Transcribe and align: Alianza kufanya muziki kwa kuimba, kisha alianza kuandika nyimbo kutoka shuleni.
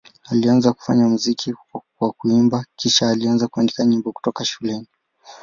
Alianza 0.31 0.73
kufanya 0.73 1.07
muziki 1.07 1.53
kwa 1.97 2.11
kuimba, 2.11 2.65
kisha 2.75 3.09
alianza 3.09 3.47
kuandika 3.47 3.85
nyimbo 3.85 4.11
kutoka 4.11 4.45
shuleni. 4.45 4.87